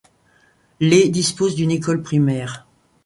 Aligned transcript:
Lée 0.79 1.09
dispose 1.09 1.53
d'une 1.53 1.69
école 1.69 2.01
primaire. 2.01 2.65